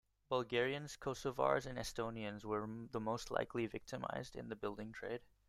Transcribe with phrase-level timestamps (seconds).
[0.29, 5.21] Bulgarians, Kosovars and Estonians were the most likely victimised in the building trade.